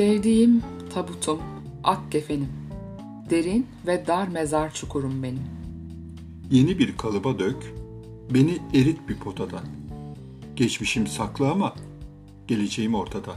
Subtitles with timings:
[0.00, 0.62] Sevdiğim
[0.94, 1.40] tabutum,
[1.84, 2.48] ak kefenim.
[3.30, 5.42] Derin ve dar mezar çukurum benim.
[6.50, 7.74] Yeni bir kalıba dök,
[8.30, 9.62] beni erit bir potada.
[10.56, 11.74] Geçmişim saklı ama
[12.48, 13.32] geleceğim ortada.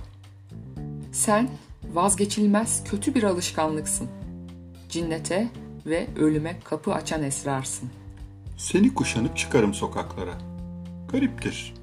[1.11, 1.49] Sen
[1.93, 4.07] vazgeçilmez kötü bir alışkanlıksın.
[4.89, 5.49] Cinnete
[5.85, 7.89] ve ölüme kapı açan esrarsın.
[8.57, 10.37] Seni kuşanıp çıkarım sokaklara.
[11.11, 11.73] Gariptir.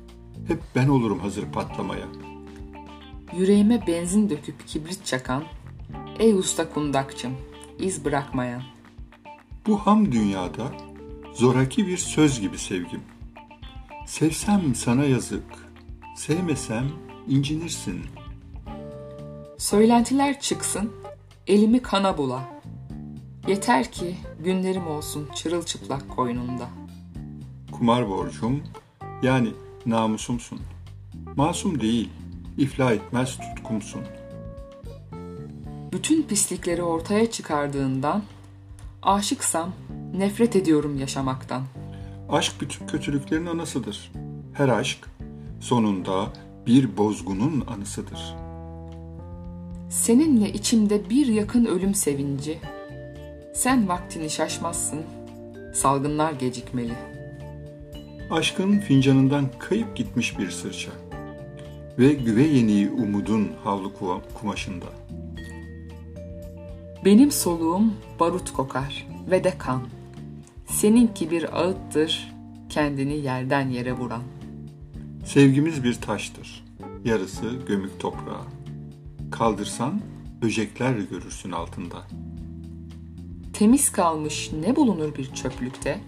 [0.48, 2.29] Hep ben olurum hazır patlamaya.
[3.36, 5.44] Yüreğime benzin döküp kibrit çakan,
[6.18, 7.32] ey usta kundakçım,
[7.78, 8.62] iz bırakmayan.
[9.66, 10.72] Bu ham dünyada
[11.34, 13.02] zoraki bir söz gibi sevgim.
[14.06, 15.44] Sevsem sana yazık,
[16.16, 16.88] sevmesem
[17.28, 18.00] incinirsin.
[19.58, 20.92] Söylentiler çıksın,
[21.46, 22.40] elimi kana bula.
[23.48, 26.68] Yeter ki günlerim olsun çırılçıplak koynunda.
[27.72, 28.62] Kumar borcum
[29.22, 29.48] yani
[29.86, 30.60] namusumsun.
[31.36, 32.10] Masum değil,
[32.60, 34.02] iflah etmez tutkumsun.
[35.92, 38.22] Bütün pislikleri ortaya çıkardığından,
[39.02, 39.72] aşıksam
[40.16, 41.62] nefret ediyorum yaşamaktan.
[42.28, 44.12] Aşk bütün kötülüklerin anasıdır.
[44.52, 44.98] Her aşk
[45.60, 46.26] sonunda
[46.66, 48.34] bir bozgunun anısıdır.
[49.90, 52.58] Seninle içimde bir yakın ölüm sevinci.
[53.54, 55.00] Sen vaktini şaşmazsın,
[55.74, 56.94] salgınlar gecikmeli.
[58.30, 60.90] Aşkın fincanından kayıp gitmiş bir sırça
[61.98, 63.92] ve güve yeniği umudun havlu
[64.34, 64.86] kumaşında.
[67.04, 69.82] Benim soluğum barut kokar ve de kan.
[70.66, 72.32] Seninki bir ağıttır,
[72.68, 74.22] kendini yerden yere vuran.
[75.26, 76.64] Sevgimiz bir taştır,
[77.04, 78.44] yarısı gömük toprağa.
[79.30, 80.00] Kaldırsan
[80.42, 81.96] böcekler görürsün altında.
[83.52, 86.00] Temiz kalmış ne bulunur bir çöplükte?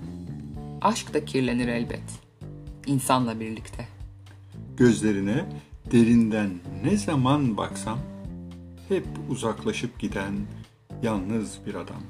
[0.80, 2.02] Aşk da kirlenir elbet.
[2.86, 3.88] İnsanla birlikte.
[4.76, 5.44] Gözlerine
[5.90, 6.50] derinden
[6.84, 7.98] ne zaman baksam
[8.88, 10.34] hep uzaklaşıp giden
[11.02, 12.02] yalnız bir adam.